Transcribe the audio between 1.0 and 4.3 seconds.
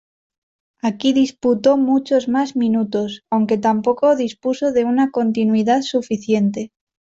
disputó muchos más minutos, aunque tampoco